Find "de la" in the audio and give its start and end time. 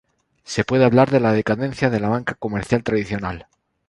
1.11-1.31, 1.91-2.09